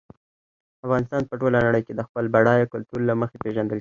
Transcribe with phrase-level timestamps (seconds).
[0.85, 3.69] افغانستان په ټوله نړۍ کې د خپل بډایه کلتور له مخې پېژندل کېږي.